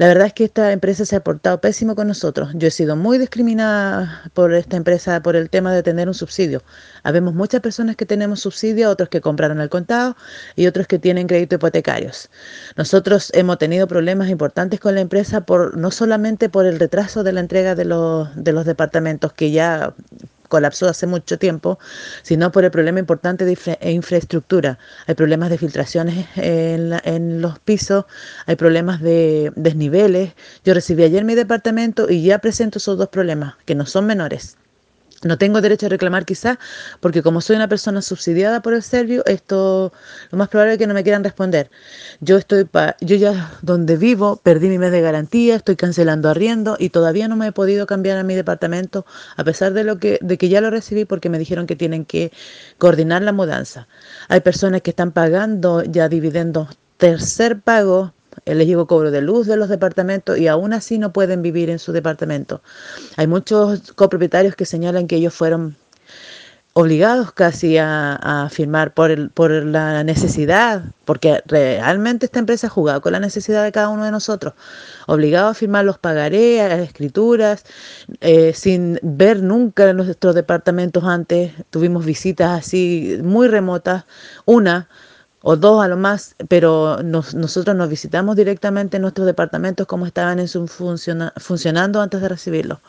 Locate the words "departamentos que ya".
18.64-19.92